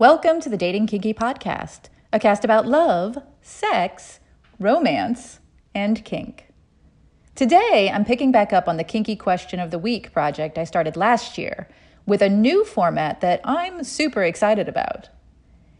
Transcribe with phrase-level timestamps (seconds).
[0.00, 4.18] Welcome to the Dating Kinky Podcast, a cast about love, sex,
[4.58, 5.40] romance,
[5.74, 6.54] and kink.
[7.34, 10.96] Today, I'm picking back up on the Kinky Question of the Week project I started
[10.96, 11.68] last year
[12.06, 15.10] with a new format that I'm super excited about.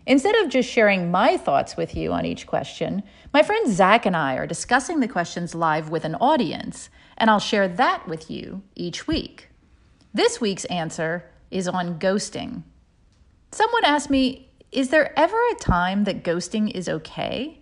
[0.04, 3.02] Instead of just sharing my thoughts with you on each question,
[3.32, 7.38] my friend Zach and I are discussing the questions live with an audience, and I'll
[7.38, 9.48] share that with you each week.
[10.12, 12.64] This week's answer is on ghosting.
[13.52, 17.60] Someone asked me, Is there ever a time that ghosting is okay?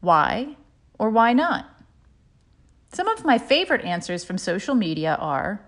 [0.00, 0.56] Why
[0.98, 1.66] or why not?
[2.92, 5.64] Some of my favorite answers from social media are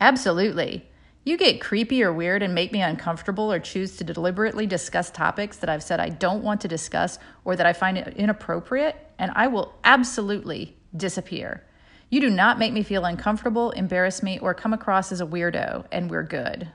[0.00, 0.88] Absolutely.
[1.24, 5.56] You get creepy or weird and make me uncomfortable or choose to deliberately discuss topics
[5.58, 9.46] that I've said I don't want to discuss or that I find inappropriate, and I
[9.46, 11.64] will absolutely disappear.
[12.10, 15.86] You do not make me feel uncomfortable, embarrass me, or come across as a weirdo,
[15.90, 16.68] and we're good.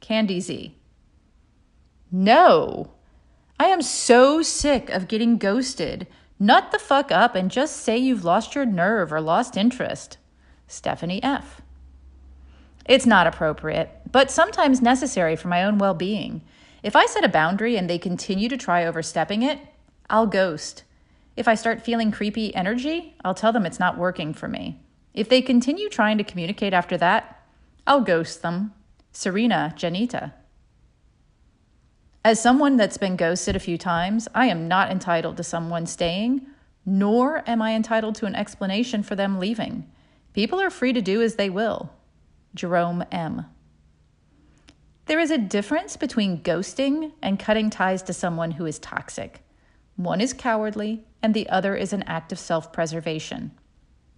[0.00, 0.76] Candy Z.
[2.16, 2.92] No.
[3.58, 6.06] I am so sick of getting ghosted.
[6.38, 10.18] Nut the fuck up and just say you've lost your nerve or lost interest.
[10.68, 11.60] Stephanie F.
[12.84, 16.42] It's not appropriate, but sometimes necessary for my own well being.
[16.84, 19.58] If I set a boundary and they continue to try overstepping it,
[20.08, 20.84] I'll ghost.
[21.36, 24.78] If I start feeling creepy energy, I'll tell them it's not working for me.
[25.14, 27.44] If they continue trying to communicate after that,
[27.88, 28.72] I'll ghost them.
[29.10, 30.32] Serena Janita.
[32.26, 36.46] As someone that's been ghosted a few times, I am not entitled to someone staying,
[36.86, 39.90] nor am I entitled to an explanation for them leaving.
[40.32, 41.92] People are free to do as they will.
[42.54, 43.44] Jerome M.
[45.04, 49.42] There is a difference between ghosting and cutting ties to someone who is toxic.
[49.96, 53.52] One is cowardly, and the other is an act of self preservation.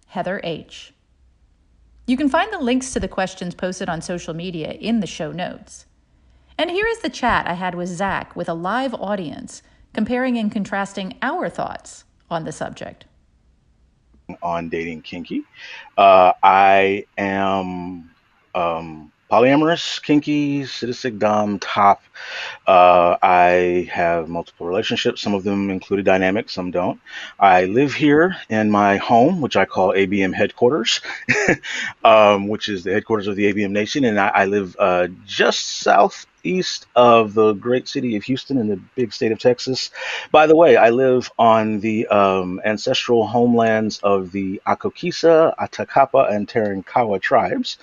[0.07, 0.93] Heather H.
[2.05, 5.33] You can find the links to the questions posted on social media in the show
[5.33, 5.86] notes.
[6.59, 9.61] And here is the chat I had with Zach with a live audience,
[9.93, 13.05] comparing and contrasting our thoughts on the subject.
[14.41, 15.43] On dating kinky,
[15.97, 18.09] uh, I am
[18.55, 22.01] um, polyamorous, kinky, sadistic, dom, top.
[22.65, 25.21] Uh, I have multiple relationships.
[25.21, 26.99] Some of them include a dynamic, some don't.
[27.39, 31.01] I live here in my home, which I call ABM headquarters,
[32.03, 35.79] um, which is the headquarters of the ABM Nation, and I, I live uh, just
[36.47, 39.91] southeast of the great city of Houston in the big state of Texas.
[40.31, 46.47] By the way, I live on the um, ancestral homelands of the Akokisa, Atakapa, and
[46.47, 47.77] Karankawa tribes.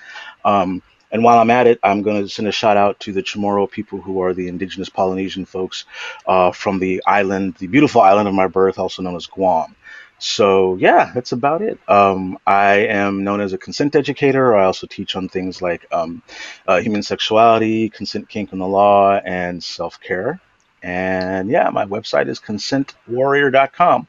[0.44, 0.82] Um,
[1.12, 3.70] and while I'm at it, I'm going to send a shout out to the Chamorro
[3.70, 5.84] people who are the indigenous Polynesian folks
[6.26, 9.76] uh, from the island, the beautiful island of my birth, also known as Guam.
[10.18, 11.78] So yeah, that's about it.
[11.88, 14.54] Um, I am known as a consent educator.
[14.54, 16.22] I also teach on things like um,
[16.66, 20.40] uh, human sexuality, consent kink in the law, and self care.
[20.82, 24.06] And yeah, my website is consentwarrior.com.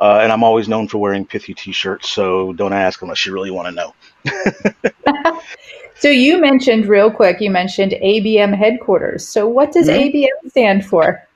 [0.00, 3.50] Uh, and I'm always known for wearing pithy t-shirts, so don't ask unless you really
[3.50, 3.92] want to
[5.04, 5.40] know.
[5.98, 9.26] So you mentioned real quick, you mentioned ABM headquarters.
[9.26, 10.16] So what does mm-hmm.
[10.16, 11.27] ABM stand for?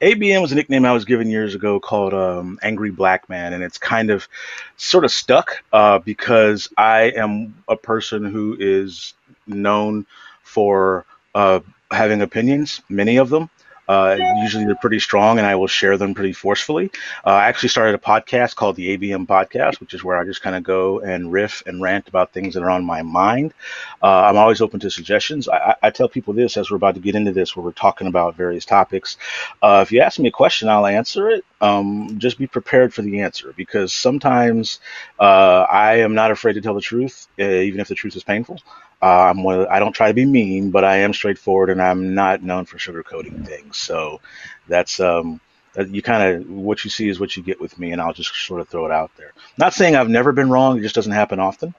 [0.00, 3.62] ABM was a nickname I was given years ago called um, Angry Black Man, and
[3.62, 4.28] it's kind of
[4.76, 9.14] sort of stuck uh, because I am a person who is
[9.46, 10.06] known
[10.42, 11.04] for
[11.34, 11.60] uh,
[11.90, 13.50] having opinions, many of them.
[13.88, 16.90] Uh, usually they're pretty strong and I will share them pretty forcefully.
[17.24, 20.42] Uh, I actually started a podcast called the ABM Podcast, which is where I just
[20.42, 23.54] kind of go and riff and rant about things that are on my mind.
[24.02, 25.48] Uh, I'm always open to suggestions.
[25.48, 28.06] I, I, tell people this as we're about to get into this, where we're talking
[28.06, 29.16] about various topics.
[29.62, 31.44] Uh, if you ask me a question, I'll answer it.
[31.60, 34.80] Um, just be prepared for the answer because sometimes
[35.18, 38.60] uh, I am not afraid to tell the truth, even if the truth is painful.
[39.00, 42.14] Uh, I'm one I don't try to be mean, but I am straightforward, and I'm
[42.14, 43.76] not known for sugarcoating things.
[43.76, 44.20] So
[44.66, 45.40] that's um,
[45.76, 48.34] you kind of what you see is what you get with me, and I'll just
[48.34, 49.32] sort of throw it out there.
[49.56, 51.74] Not saying I've never been wrong; it just doesn't happen often,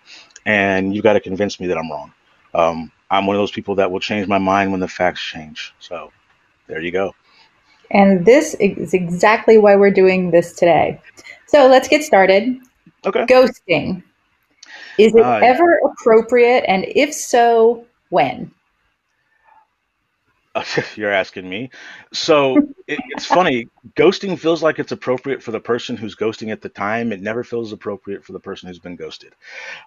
[0.45, 2.13] and you've got to convince me that I'm wrong.
[2.53, 5.73] Um, I'm one of those people that will change my mind when the facts change.
[5.79, 6.11] So
[6.67, 7.15] there you go.
[7.91, 11.01] And this is exactly why we're doing this today.
[11.47, 12.59] So let's get started.
[13.05, 13.25] Okay.
[13.25, 14.03] Ghosting.
[14.99, 16.65] Is it uh, ever appropriate?
[16.67, 18.51] And if so, when?
[20.95, 21.69] You're asking me.
[22.11, 22.57] So
[22.87, 23.67] it, it's funny.
[23.95, 27.11] Ghosting feels like it's appropriate for the person who's ghosting at the time.
[27.11, 29.33] It never feels appropriate for the person who's been ghosted.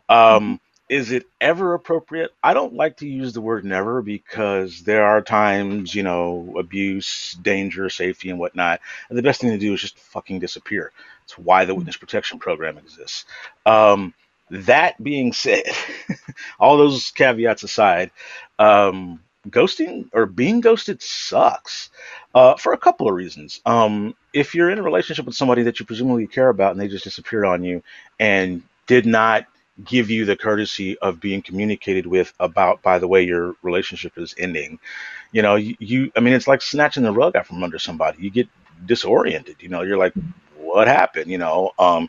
[0.09, 0.55] Um, mm-hmm.
[0.88, 2.32] Is it ever appropriate?
[2.43, 7.32] I don't like to use the word never because there are times, you know, abuse,
[7.41, 8.81] danger, safety, and whatnot.
[9.08, 10.93] And the best thing to do is just fucking disappear.
[11.25, 13.25] It's why the witness protection program exists.
[13.65, 14.12] Um,
[14.53, 15.65] that being said,
[16.61, 18.11] all those caveats aside,
[18.59, 21.91] um, ghosting or being ghosted sucks
[22.35, 23.61] uh, for a couple of reasons.
[23.67, 26.89] Um, if you're in a relationship with somebody that you presumably care about and they
[26.89, 27.83] just disappeared on you
[28.21, 29.47] and did not
[29.85, 34.35] give you the courtesy of being communicated with about, by the way, your relationship is
[34.39, 34.79] ending,
[35.33, 38.23] you know, you, you I mean, it's like snatching the rug out from under somebody.
[38.23, 38.49] You get
[38.85, 40.13] disoriented, you know, you're like,
[40.57, 41.31] what happened?
[41.31, 42.09] You know, um,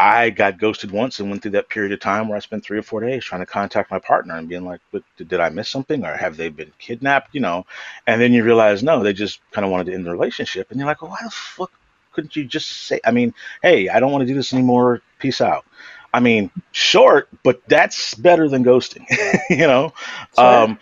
[0.00, 2.78] I got ghosted once and went through that period of time where I spent three
[2.78, 5.68] or four days trying to contact my partner and being like, but did I miss
[5.68, 7.34] something or have they been kidnapped?
[7.34, 7.66] You know,
[8.06, 10.70] and then you realize, no, they just kind of wanted to end the relationship.
[10.70, 11.70] And you're like, well, why the fuck
[12.12, 15.02] couldn't you just say, I mean, hey, I don't want to do this anymore.
[15.18, 15.66] Peace out.
[16.14, 19.04] I mean, short, but that's better than ghosting,
[19.50, 19.92] you know?
[20.38, 20.78] Um,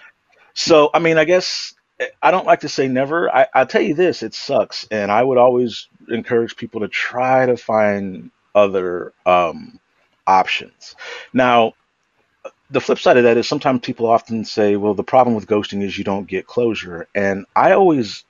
[0.54, 1.74] so, I mean, I guess
[2.22, 3.34] I don't like to say never.
[3.34, 4.86] I, I'll tell you this, it sucks.
[4.92, 9.80] And I would always encourage people to try to find other um,
[10.26, 10.96] options.
[11.32, 11.74] Now,
[12.70, 15.82] the flip side of that is sometimes people often say, well, the problem with ghosting
[15.82, 17.08] is you don't get closure.
[17.14, 18.24] And I always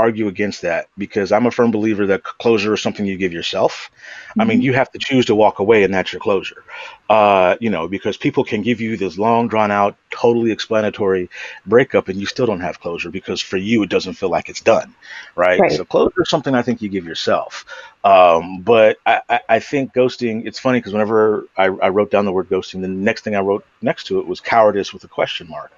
[0.00, 3.90] argue against that because I'm a firm believer that closure is something you give yourself.
[4.30, 4.40] Mm-hmm.
[4.40, 4.64] I mean, mm-hmm.
[4.64, 6.64] you have to choose to walk away, and that's your closure.
[7.08, 11.28] Uh, you know, because people can give you this long, drawn out, totally explanatory
[11.66, 14.60] breakup, and you still don't have closure because for you, it doesn't feel like it's
[14.60, 14.94] done,
[15.36, 15.60] right?
[15.60, 15.72] right.
[15.72, 17.66] So, closure is something I think you give yourself.
[18.02, 22.24] Um, but I, I, I, think ghosting, it's funny because whenever I, I wrote down
[22.24, 25.08] the word ghosting, the next thing I wrote next to it was cowardice with a
[25.08, 25.70] question mark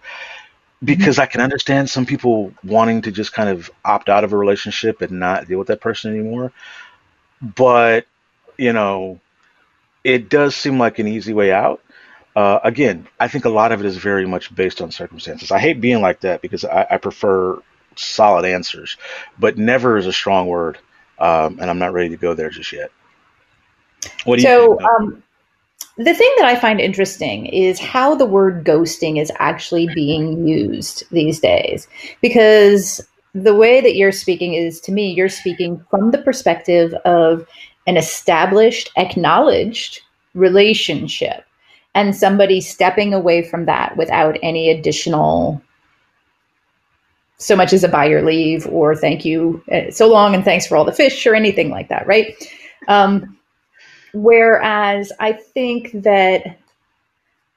[0.85, 4.37] because I can understand some people wanting to just kind of opt out of a
[4.37, 6.53] relationship and not deal with that person anymore.
[7.41, 8.07] But,
[8.57, 9.21] you know,
[10.05, 11.83] it does seem like an easy way out.
[12.35, 15.51] Uh, again, I think a lot of it is very much based on circumstances.
[15.51, 17.61] I hate being like that because I, I prefer
[17.95, 18.97] solid answers,
[19.39, 20.79] but never is a strong word.
[21.19, 22.91] Um, and I'm not ready to go there just yet.
[24.25, 24.91] What do you so, think?
[24.91, 25.23] Um,
[25.97, 31.05] the thing that I find interesting is how the word ghosting is actually being used
[31.11, 31.87] these days.
[32.21, 37.47] Because the way that you're speaking is to me, you're speaking from the perspective of
[37.87, 40.01] an established, acknowledged
[40.35, 41.45] relationship
[41.95, 45.61] and somebody stepping away from that without any additional
[47.39, 50.67] so much as a by your leave or thank you uh, so long and thanks
[50.67, 52.35] for all the fish or anything like that right
[52.89, 53.37] um,
[54.15, 56.59] Whereas I think that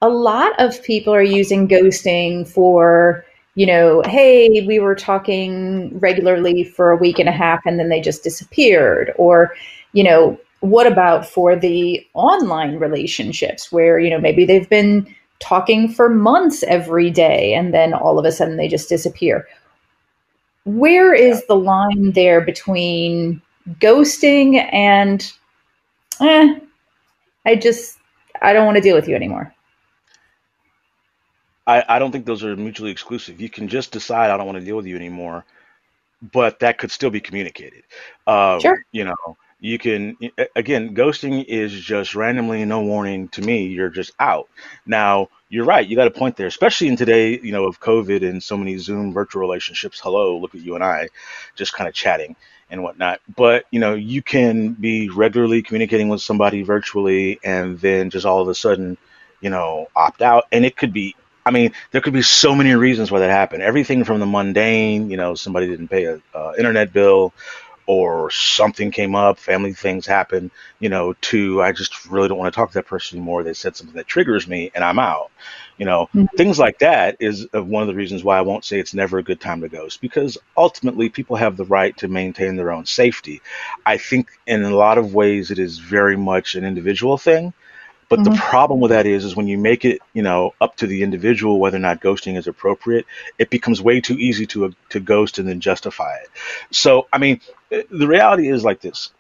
[0.02, 3.26] a lot of people are using ghosting for,
[3.56, 7.90] you know, hey, we were talking regularly for a week and a half and then
[7.90, 9.14] they just disappeared.
[9.18, 9.54] Or,
[9.94, 15.08] you know, what about for the online relationships where, you know, maybe they've been
[15.40, 19.48] talking for months every day and then all of a sudden they just disappear?
[20.66, 23.42] Where is the line there between
[23.80, 25.32] ghosting and
[26.22, 26.60] eh,
[27.46, 27.98] I just,
[28.42, 29.54] I don't want to deal with you anymore.
[31.68, 33.42] I, I don't think those are mutually exclusive.
[33.42, 35.46] You can just decide I don't want to deal with you anymore,
[36.22, 37.84] but that could still be communicated.
[38.28, 38.84] Um, sure.
[38.92, 40.16] You know, you can
[40.56, 43.66] again, ghosting is just randomly, no warning to me.
[43.66, 44.48] You're just out.
[44.86, 45.88] Now, you're right.
[45.88, 48.78] You got a point there, especially in today, you know, of COVID and so many
[48.78, 50.00] Zoom virtual relationships.
[50.00, 51.10] Hello, look at you and I,
[51.56, 52.36] just kind of chatting
[52.76, 53.22] and whatnot.
[53.36, 58.42] But you know, you can be regularly communicating with somebody virtually, and then just all
[58.42, 58.98] of a sudden,
[59.42, 61.16] you know, opt out, and it could be.
[61.48, 63.62] I mean, there could be so many reasons why that happened.
[63.62, 67.34] Everything from the mundane, you know, somebody didn't pay a internet bill,
[67.88, 72.54] or something came up, family things happen, you know, to I just really don't want
[72.54, 73.44] to talk to that person anymore.
[73.44, 75.32] They said something that triggers me, and I'm out.
[75.78, 76.36] You know, mm-hmm.
[76.38, 79.24] things like that is one of the reasons why I won't say it's never a
[79.24, 83.42] good time to ghost because ultimately people have the right to maintain their own safety.
[83.86, 87.54] I think in a lot of ways it is very much an individual thing.
[88.08, 88.34] But mm-hmm.
[88.34, 91.02] the problem with that is, is when you make it, you know, up to the
[91.02, 93.06] individual whether or not ghosting is appropriate,
[93.40, 96.30] it becomes way too easy to to ghost and then justify it.
[96.72, 97.42] So, I mean,
[97.72, 99.12] eh, the reality is like this: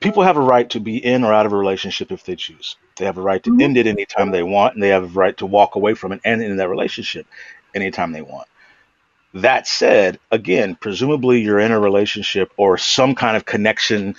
[0.00, 2.76] people have a right to be in or out of a relationship if they choose.
[2.96, 3.60] They have a right to mm-hmm.
[3.60, 6.20] end it anytime they want, and they have a right to walk away from it
[6.24, 7.26] and end that relationship
[7.74, 8.48] anytime they want.
[9.34, 14.14] That said, again, presumably you're in a relationship or some kind of connection,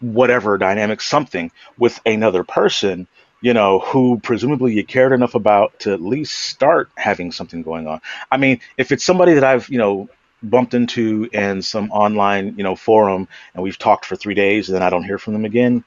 [0.00, 3.08] whatever dynamic, something with another person,
[3.40, 7.88] you know, who presumably you cared enough about to at least start having something going
[7.88, 8.00] on.
[8.30, 10.08] I mean, if it's somebody that I've, you know,
[10.42, 14.76] bumped into in some online, you know, forum and we've talked for three days and
[14.76, 15.84] then I don't hear from them again,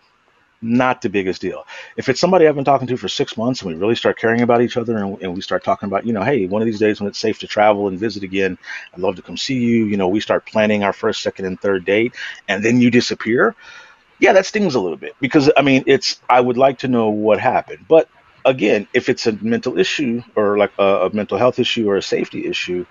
[0.62, 1.65] not the biggest deal.
[1.98, 4.41] If it's somebody I've been talking to for six months and we really start caring
[4.41, 6.79] about each other and, and, we start talking about, you know, hey, one of these
[6.79, 8.58] days when it's safe to travel and visit again,
[8.93, 9.86] I'd love to come see you.
[9.86, 12.13] You know, we start planning our first, second, and third date,
[12.48, 13.55] and then you disappear.
[14.20, 17.10] Yeah, that stings a little bit because I mean, it's I would like to know
[17.10, 18.08] what happened, but
[18.46, 22.03] again, if it's a mental issue or like a, a mental health issue or a
[22.03, 22.86] safety issue,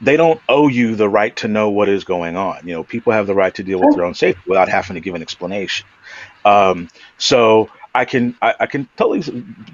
[0.00, 2.66] they don't owe you the right to know what is going on.
[2.66, 5.00] You know, people have the right to deal with their own safety without having to
[5.00, 5.86] give an explanation.
[6.44, 9.22] Um, so I can I, I, can totally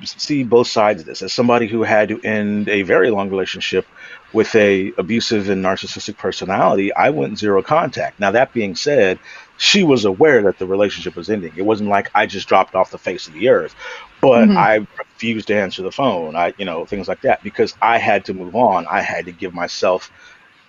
[0.05, 1.23] see both sides of this.
[1.23, 3.87] As somebody who had to end a very long relationship
[4.33, 8.19] with a abusive and narcissistic personality, I went zero contact.
[8.19, 9.19] Now that being said,
[9.57, 11.53] she was aware that the relationship was ending.
[11.57, 13.75] It wasn't like I just dropped off the face of the earth,
[14.21, 14.57] but mm-hmm.
[14.57, 16.37] I refused to answer the phone.
[16.37, 18.87] I you know things like that because I had to move on.
[18.87, 20.11] I had to give myself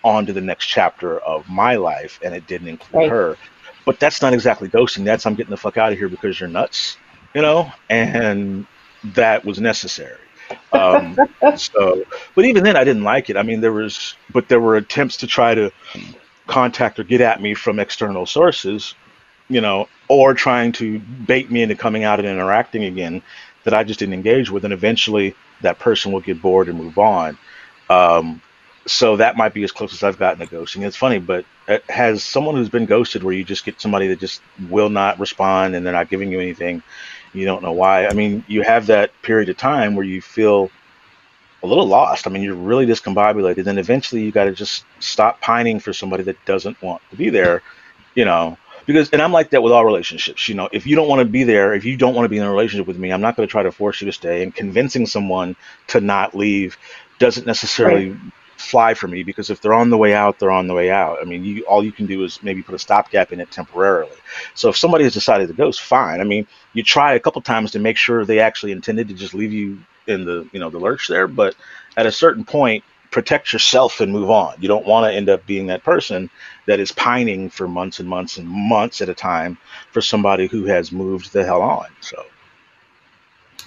[0.03, 3.09] on to the next chapter of my life, and it didn't include right.
[3.09, 3.37] her.
[3.85, 5.05] But that's not exactly ghosting.
[5.05, 6.97] That's I'm getting the fuck out of here because you're nuts
[7.35, 8.65] you know, and
[9.03, 10.17] that was necessary.
[10.71, 11.17] Um,
[11.57, 13.37] so, but even then, I didn't like it.
[13.37, 15.69] I mean, there was, but there were attempts to try to
[16.47, 18.95] contact or get at me from external sources,
[19.49, 23.21] you know, or trying to bait me into coming out and interacting again
[23.63, 26.97] that I just didn't engage with, and eventually that person will get bored and move
[26.97, 27.37] on.
[27.89, 28.41] Um,
[28.87, 30.85] so that might be as close as I've gotten to ghosting.
[30.85, 31.45] It's funny, but
[31.89, 35.75] has someone who's been ghosted where you just get somebody that just will not respond
[35.75, 36.83] and they're not giving you anything
[37.35, 38.07] you don't know why.
[38.07, 40.71] I mean, you have that period of time where you feel
[41.65, 42.27] a little lost.
[42.27, 43.63] I mean, you're really discombobulated.
[43.63, 47.29] Then eventually you got to just stop pining for somebody that doesn't want to be
[47.29, 47.61] there,
[48.13, 48.57] you know.
[48.85, 50.47] Because, and I'm like that with all relationships.
[50.47, 52.37] You know, if you don't want to be there, if you don't want to be
[52.37, 54.43] in a relationship with me, I'm not going to try to force you to stay.
[54.43, 55.55] And convincing someone
[55.87, 56.77] to not leave
[57.17, 58.19] doesn't necessarily right
[58.57, 61.19] fly for me because if they're on the way out, they're on the way out.
[61.21, 64.15] I mean, you, all you can do is maybe put a stopgap in it temporarily.
[64.53, 66.21] So if somebody has decided to ghost, fine.
[66.21, 69.33] I mean, you try a couple times to make sure they actually intended to just
[69.33, 71.55] leave you in the you know the lurch there, but
[71.97, 74.55] at a certain point, protect yourself and move on.
[74.59, 76.29] You don't want to end up being that person
[76.65, 79.57] that is pining for months and months and months at a time
[79.91, 81.87] for somebody who has moved the hell on.
[82.01, 82.25] So.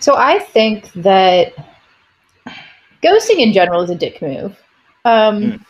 [0.01, 1.55] So I think that
[3.03, 4.57] ghosting in general is a dick move.
[5.05, 5.65] Um, mm.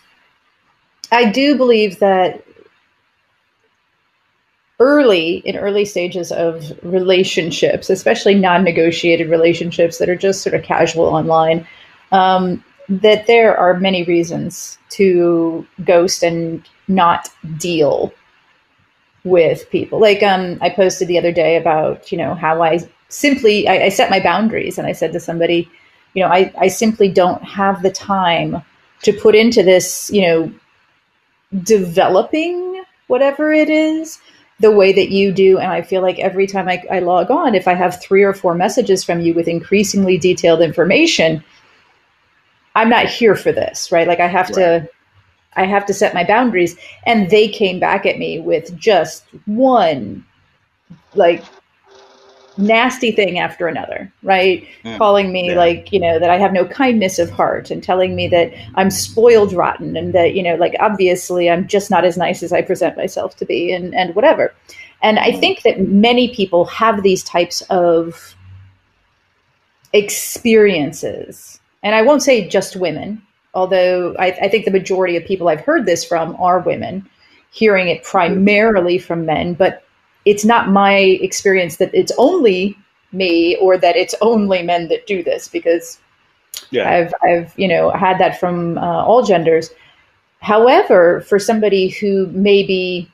[1.11, 2.45] I do believe that
[4.81, 11.07] early in early stages of relationships, especially non-negotiated relationships that are just sort of casual
[11.07, 11.67] online,
[12.13, 18.13] um, that there are many reasons to ghost and not deal
[19.25, 20.01] with people.
[20.01, 23.89] Like um, I posted the other day about you know how I simply I, I
[23.89, 25.69] set my boundaries and I said to somebody,
[26.15, 28.63] you know, I, I simply don't have the time
[29.03, 30.53] to put into this, you know,
[31.63, 34.21] developing whatever it is
[34.61, 35.59] the way that you do.
[35.59, 38.35] And I feel like every time I, I log on, if I have three or
[38.35, 41.43] four messages from you with increasingly detailed information,
[42.75, 44.07] I'm not here for this, right?
[44.07, 44.55] Like I have right.
[44.55, 44.91] to
[45.57, 46.77] I have to set my boundaries.
[47.07, 50.25] And they came back at me with just one
[51.15, 51.43] like
[52.59, 54.67] nasty thing after another, right?
[54.85, 55.57] Mm, Calling me yeah.
[55.57, 58.91] like, you know, that I have no kindness of heart and telling me that I'm
[58.91, 62.63] spoiled rotten and that, you know, like obviously I'm just not as nice as I
[62.63, 64.53] present myself to be and, and whatever.
[65.03, 65.41] And I mm.
[65.41, 68.35] think that many people have these types of
[69.93, 71.61] experiences.
[71.83, 73.23] And I won't say just women,
[73.55, 77.09] although I, I think the majority of people I've heard this from are women,
[77.51, 79.85] hearing it primarily from men, but
[80.29, 82.77] it's not my experience that it's only
[83.13, 85.99] me or that it's only men that do this because
[86.71, 86.91] yeah.
[86.91, 89.71] I've I've you know had that from uh, all genders.
[90.41, 93.11] However, for somebody who maybe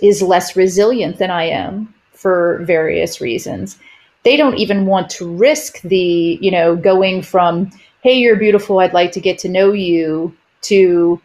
[0.00, 3.78] is less resilient than I am for various reasons,
[4.22, 7.70] they don't even want to risk the you know going from
[8.02, 11.18] hey you're beautiful I'd like to get to know you to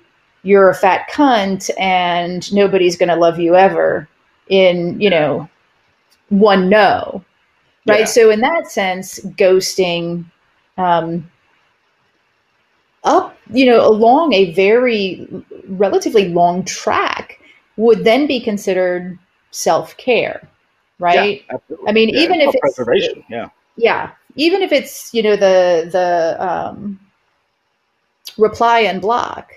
[0.44, 4.08] you're a fat cunt and nobody's going to love you ever
[4.50, 5.50] in you know
[6.30, 7.24] one no
[7.86, 8.00] right?
[8.00, 8.06] Yeah.
[8.06, 10.25] so in that sense ghosting
[10.77, 11.30] um,
[13.04, 15.27] up you know along a very
[15.68, 17.39] relatively long track
[17.77, 19.18] would then be considered
[19.51, 20.48] self-care
[21.00, 21.44] right?
[21.50, 23.50] Yeah, i mean yeah, even if it's preservation yeah.
[23.75, 27.00] Yeah even if it's you know the the um,
[28.38, 29.51] reply and block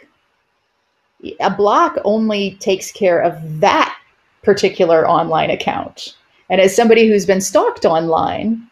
[1.38, 3.99] a block only takes care of that
[4.42, 6.16] particular online account.
[6.48, 8.68] And as somebody who's been stalked online,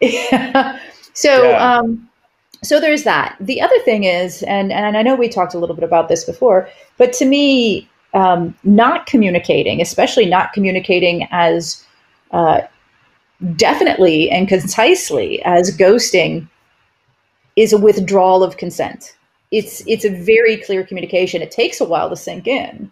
[1.12, 1.78] so yeah.
[1.78, 2.08] um,
[2.62, 3.36] so there's that.
[3.40, 6.24] The other thing is, and and I know we talked a little bit about this
[6.24, 11.84] before, but to me, um, not communicating, especially not communicating as
[12.32, 12.62] uh,
[13.56, 16.48] definitely and concisely as ghosting,
[17.56, 19.16] is a withdrawal of consent.
[19.50, 21.42] It's it's a very clear communication.
[21.42, 22.90] It takes a while to sink in,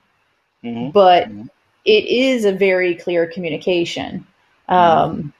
[0.64, 0.90] mm-hmm.
[0.90, 1.47] but mm-hmm.
[1.85, 4.26] it is a very clear communication.
[4.68, 5.33] Um,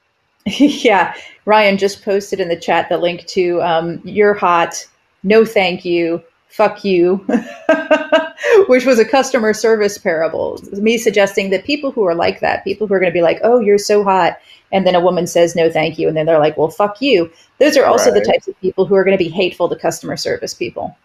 [0.46, 1.14] yeah,
[1.44, 4.86] Ryan just posted in the chat the link to um, "You're Hot."
[5.22, 6.22] No, thank you.
[6.48, 7.14] Fuck you,
[8.68, 10.60] which was a customer service parable.
[10.72, 13.38] Me suggesting that people who are like that, people who are going to be like,
[13.42, 14.38] "Oh, you're so hot,"
[14.70, 17.30] and then a woman says no, thank you, and then they're like, "Well, fuck you."
[17.58, 18.22] Those are also right.
[18.22, 20.96] the types of people who are going to be hateful to customer service people.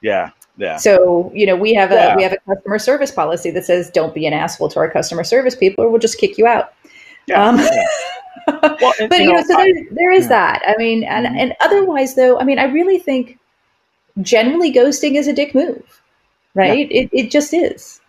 [0.00, 0.76] Yeah, yeah.
[0.76, 2.16] So you know, we have a yeah.
[2.16, 5.24] we have a customer service policy that says, "Don't be an asshole to our customer
[5.24, 6.74] service people, or we'll just kick you out."
[7.26, 7.44] Yeah.
[7.44, 7.86] Um, yeah.
[8.80, 10.28] well, and, but you know, know so I, there, there is yeah.
[10.28, 10.62] that.
[10.66, 11.36] I mean, and mm-hmm.
[11.36, 13.38] and otherwise, though, I mean, I really think
[14.22, 16.02] generally ghosting is a dick move,
[16.54, 16.90] right?
[16.90, 18.00] It it just is.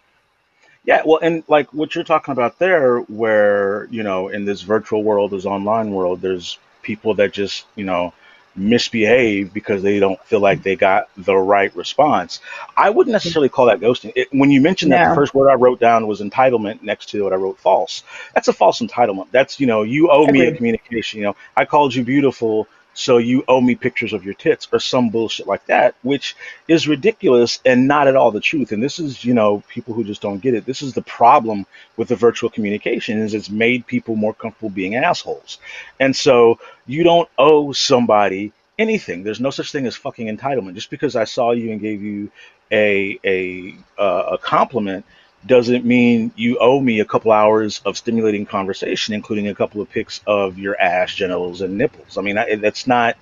[0.85, 5.03] Yeah, well, and like what you're talking about there, where you know, in this virtual
[5.03, 8.13] world, this online world, there's people that just you know
[8.55, 12.39] misbehave because they don't feel like they got the right response.
[12.75, 14.11] I wouldn't necessarily call that ghosting.
[14.15, 17.23] It, when you mentioned that, the first word I wrote down was entitlement next to
[17.23, 18.03] what I wrote false.
[18.33, 19.27] That's a false entitlement.
[19.31, 21.19] That's, you know, you owe me a communication.
[21.19, 22.67] You know, I called you beautiful
[22.99, 26.35] so you owe me pictures of your tits or some bullshit like that, which
[26.67, 28.73] is ridiculous and not at all the truth.
[28.73, 30.65] And this is, you know, people who just don't get it.
[30.65, 31.65] This is the problem
[31.95, 35.59] with the virtual communication is it's made people more comfortable being assholes.
[35.97, 39.23] And so you don't owe somebody anything.
[39.23, 40.75] There's no such thing as fucking entitlement.
[40.75, 42.29] Just because I saw you and gave you
[42.69, 45.05] a a uh, a compliment
[45.45, 49.89] doesn't mean you owe me a couple hours of stimulating conversation, including a couple of
[49.89, 52.17] pics of your ass, genitals, and nipples.
[52.17, 53.15] I mean, I, that's not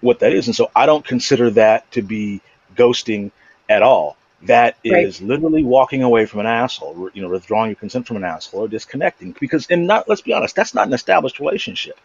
[0.00, 0.46] what that is.
[0.46, 2.40] And so I don't consider that to be
[2.76, 3.32] ghosting
[3.68, 4.16] at all.
[4.42, 5.28] That is right.
[5.28, 8.68] literally walking away from an asshole, you know, withdrawing your consent from an asshole or
[8.68, 9.34] disconnecting.
[9.40, 11.98] Because, and not, let's be honest, that's not an established relationship.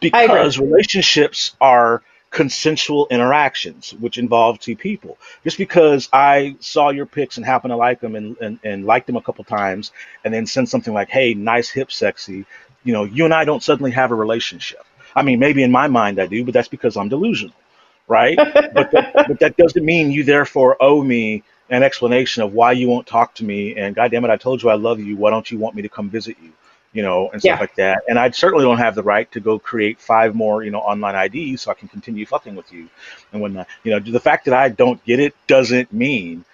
[0.00, 2.02] Because relationships are
[2.34, 5.16] consensual interactions, which involve two people.
[5.44, 9.06] Just because I saw your pics and happen to like them and, and, and liked
[9.06, 9.92] them a couple times
[10.24, 12.44] and then send something like, hey, nice, hip, sexy,
[12.82, 14.84] you know, you and I don't suddenly have a relationship.
[15.14, 17.54] I mean, maybe in my mind I do, but that's because I'm delusional,
[18.08, 18.36] right?
[18.74, 22.88] but, that, but that doesn't mean you therefore owe me an explanation of why you
[22.88, 23.76] won't talk to me.
[23.76, 25.16] And God damn it, I told you I love you.
[25.16, 26.52] Why don't you want me to come visit you?
[26.94, 27.60] You know, and stuff yeah.
[27.60, 28.04] like that.
[28.08, 31.14] And I certainly don't have the right to go create five more, you know, online
[31.14, 32.88] IDs so I can continue fucking with you
[33.32, 33.66] and whatnot.
[33.82, 36.44] You know, the fact that I don't get it doesn't mean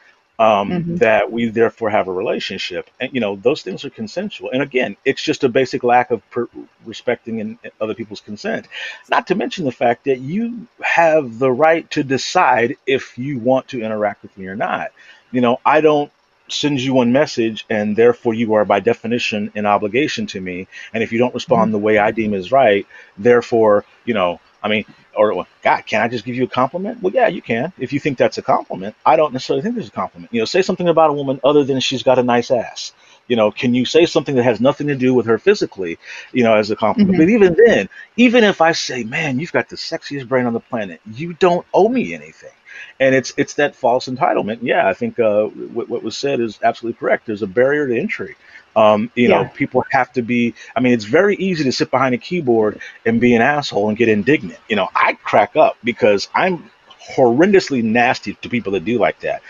[0.40, 0.96] um, mm-hmm.
[0.96, 2.88] that we therefore have a relationship.
[2.98, 4.50] And you know, those things are consensual.
[4.50, 6.48] And again, it's just a basic lack of per-
[6.86, 8.66] respecting and other people's consent.
[9.10, 13.68] Not to mention the fact that you have the right to decide if you want
[13.68, 14.92] to interact with me or not.
[15.30, 16.10] You know, I don't
[16.52, 20.66] sends you one message and therefore you are by definition in obligation to me.
[20.92, 21.72] And if you don't respond mm-hmm.
[21.72, 22.86] the way i deem is right
[23.16, 24.84] therefore you know i mean
[25.14, 27.02] or god can i just give you a compliment?
[27.02, 28.94] Well yeah you can if you think that's a compliment.
[29.04, 30.32] I don't necessarily think there's a compliment.
[30.32, 32.92] You know say something about a woman other than she's got a nice ass.
[33.28, 35.98] You know can you say something that has nothing to do with her physically
[36.32, 37.18] you know as a compliment?
[37.18, 37.22] Mm-hmm.
[37.22, 40.60] but even then even if i say man you've got the sexiest brain on the
[40.60, 41.00] planet.
[41.12, 42.50] You don't owe me anything
[42.98, 44.58] and it's it's that false entitlement.
[44.62, 47.26] Yeah, I think uh, what, what was said is absolutely correct.
[47.26, 48.36] There's a barrier to entry.
[48.76, 49.42] Um, you yeah.
[49.42, 50.54] know, people have to be.
[50.76, 53.98] I mean, it's very easy to sit behind a keyboard and be an asshole and
[53.98, 54.60] get indignant.
[54.68, 56.70] You know, I crack up because I'm
[57.16, 59.42] horrendously nasty to people that do like that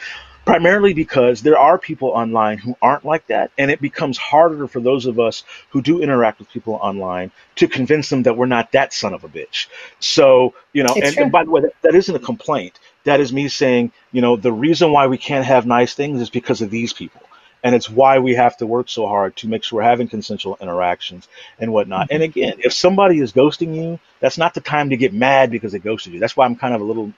[0.44, 4.80] primarily because there are people online who aren't like that and it becomes harder for
[4.80, 8.72] those of us who do interact with people online to convince them that we're not
[8.72, 9.66] that son of a bitch
[9.98, 13.32] so you know and, and, by the way that, that isn't a complaint that is
[13.32, 16.70] me saying you know the reason why we can't have nice things is because of
[16.70, 17.22] these people
[17.62, 20.56] and it's why we have to work so hard to make sure we're having consensual
[20.60, 22.06] interactions and whatnot.
[22.06, 22.14] Mm-hmm.
[22.14, 25.72] And again, if somebody is ghosting you, that's not the time to get mad because
[25.72, 26.20] they ghosted you.
[26.20, 27.12] That's why I'm kind of a little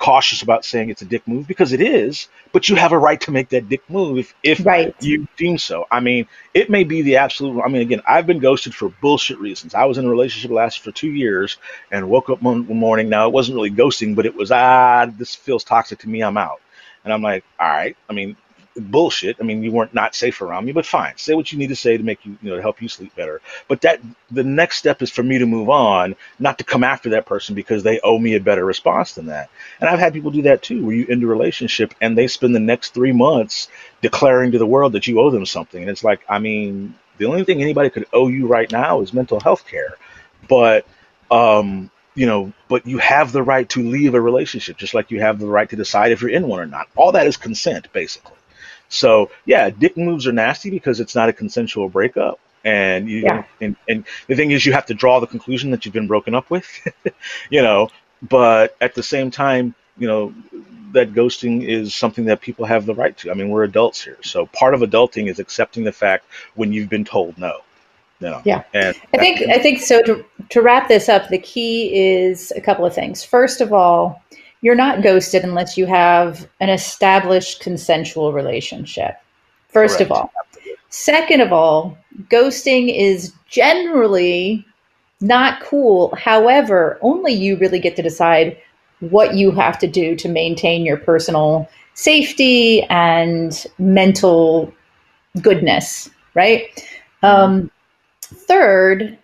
[0.00, 3.20] cautious about saying it's a dick move because it is, but you have a right
[3.20, 4.96] to make that dick move if, if right.
[5.00, 5.86] you deem so.
[5.90, 7.62] I mean, it may be the absolute.
[7.62, 9.74] I mean, again, I've been ghosted for bullshit reasons.
[9.74, 11.58] I was in a relationship last for two years
[11.92, 13.10] and woke up one morning.
[13.10, 16.22] Now it wasn't really ghosting, but it was ah, this feels toxic to me.
[16.22, 16.60] I'm out.
[17.04, 17.96] And I'm like, all right.
[18.08, 18.36] I mean,
[18.76, 19.36] bullshit.
[19.40, 21.16] I mean, you weren't not safe around me, but fine.
[21.16, 23.14] Say what you need to say to make you, you know, to help you sleep
[23.16, 23.40] better.
[23.68, 27.10] But that the next step is for me to move on, not to come after
[27.10, 29.50] that person because they owe me a better response than that.
[29.80, 32.54] And I've had people do that too, where you end a relationship and they spend
[32.54, 33.68] the next three months
[34.00, 35.80] declaring to the world that you owe them something.
[35.80, 39.12] And it's like, I mean, the only thing anybody could owe you right now is
[39.12, 39.96] mental health care.
[40.48, 40.86] But
[41.30, 45.20] um, you know, but you have the right to leave a relationship, just like you
[45.20, 46.88] have the right to decide if you're in one or not.
[46.96, 48.36] All that is consent, basically.
[48.90, 52.38] So yeah, dick moves are nasty because it's not a consensual breakup.
[52.62, 53.44] And you yeah.
[53.60, 56.34] and, and the thing is you have to draw the conclusion that you've been broken
[56.34, 56.66] up with.
[57.50, 57.88] you know,
[58.20, 60.34] but at the same time, you know,
[60.92, 63.30] that ghosting is something that people have the right to.
[63.30, 64.18] I mean, we're adults here.
[64.22, 67.60] So part of adulting is accepting the fact when you've been told no.
[68.20, 68.42] Know?
[68.44, 68.64] Yeah.
[68.74, 72.60] And I think I think so to to wrap this up, the key is a
[72.60, 73.24] couple of things.
[73.24, 74.22] First of all,
[74.62, 79.16] you're not ghosted unless you have an established consensual relationship.
[79.68, 80.10] First Correct.
[80.10, 80.32] of all.
[80.90, 81.96] Second of all,
[82.30, 84.66] ghosting is generally
[85.20, 86.14] not cool.
[86.16, 88.56] However, only you really get to decide
[89.00, 94.72] what you have to do to maintain your personal safety and mental
[95.40, 96.62] goodness, right?
[97.22, 97.70] Um,
[98.20, 99.18] third,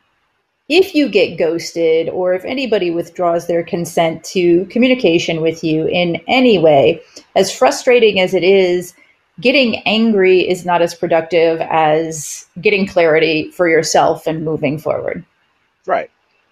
[0.68, 6.20] if you get ghosted or if anybody withdraws their consent to communication with you in
[6.26, 7.00] any way,
[7.36, 8.94] as frustrating as it is,
[9.40, 15.24] getting angry is not as productive as getting clarity for yourself and moving forward.
[15.86, 16.10] Right.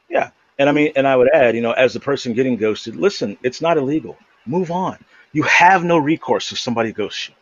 [0.08, 0.30] Yeah.
[0.58, 3.36] And I mean, and I would add, you know, as the person getting ghosted, listen,
[3.42, 4.16] it's not illegal.
[4.46, 4.98] Move on.
[5.32, 7.34] You have no recourse if somebody ghosts you,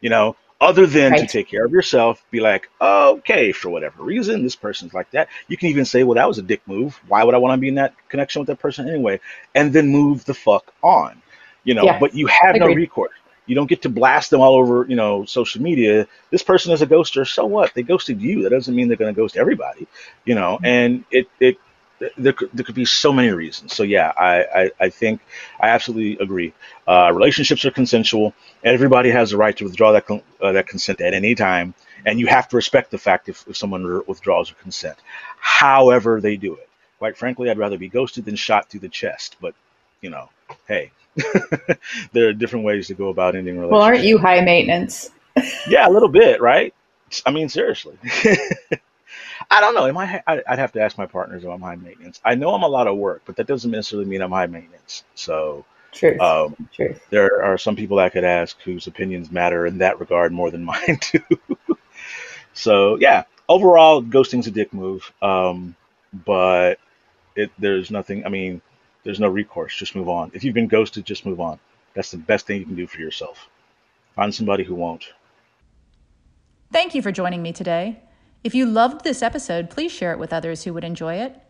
[0.00, 4.42] you know, other than to take care of yourself, be like, okay, for whatever reason,
[4.42, 5.28] this person's like that.
[5.48, 6.98] You can even say, well, that was a dick move.
[7.08, 9.20] Why would I want to be in that connection with that person anyway?
[9.54, 11.20] And then move the fuck on,
[11.64, 11.98] you know, Yeah.
[11.98, 12.76] but you have no Agreed.
[12.76, 13.12] recourse.
[13.46, 16.06] You don't get to blast them all over, you know, social media.
[16.30, 17.26] This person is a ghoster.
[17.28, 17.74] So what?
[17.74, 18.42] They ghosted you.
[18.42, 19.86] That doesn't mean they're going to ghost everybody,
[20.24, 20.56] you know.
[20.56, 20.64] Mm-hmm.
[20.66, 21.58] And it it
[22.16, 23.74] there could, there could be so many reasons.
[23.74, 25.20] So yeah, I I, I think
[25.60, 26.52] I absolutely agree.
[26.86, 28.34] Uh, relationships are consensual.
[28.62, 31.74] Everybody has the right to withdraw that con- uh, that consent at any time,
[32.06, 34.98] and you have to respect the fact if, if someone re- withdraws their consent,
[35.38, 36.68] however they do it.
[36.98, 39.36] Quite frankly, I'd rather be ghosted than shot through the chest.
[39.40, 39.54] But
[40.00, 40.30] you know,
[40.68, 40.90] hey,
[42.12, 43.72] there are different ways to go about ending relationships.
[43.72, 45.10] Well, aren't you high maintenance?
[45.68, 46.72] Yeah, a little bit, right?
[47.26, 47.96] I mean, seriously.
[49.50, 49.86] I don't know.
[49.86, 50.22] Am I?
[50.26, 52.20] I- I'd have to ask my partners if I'm high maintenance.
[52.24, 55.04] I know I'm a lot of work, but that doesn't necessarily mean I'm high maintenance.
[55.14, 56.20] So Truth.
[56.20, 57.00] um, Truth.
[57.10, 60.64] there are some people I could ask whose opinions matter in that regard more than
[60.72, 61.20] mine do.
[62.52, 65.12] so yeah, overall, ghosting's a dick move.
[65.22, 65.76] Um,
[66.24, 66.78] but
[67.36, 68.24] it there's nothing.
[68.24, 68.60] I mean,
[69.04, 69.76] there's no recourse.
[69.76, 70.30] Just move on.
[70.34, 71.58] If you've been ghosted, just move on.
[71.94, 73.48] That's the best thing you can do for yourself.
[74.16, 75.04] Find somebody who won't.
[76.72, 78.00] Thank you for joining me today.
[78.44, 81.40] If you loved this episode, please share it with others who would enjoy it.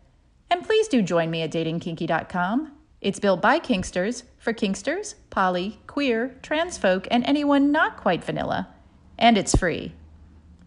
[0.49, 2.71] And please do join me at datingkinky.com.
[3.01, 8.69] It's built by Kinksters for Kinksters, poly, queer, trans folk, and anyone not quite vanilla.
[9.17, 9.93] And it's free.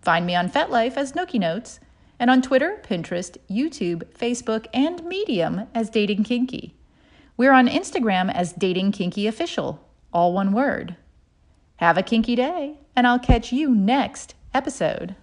[0.02, 1.80] Find me on FetLife as Nookie Notes,
[2.20, 6.74] and on Twitter, Pinterest, YouTube, Facebook, and Medium as Dating Kinky.
[7.38, 10.96] We're on Instagram as Dating Kinky Official, all one word.
[11.76, 15.14] Have a kinky day, and I'll catch you next episode.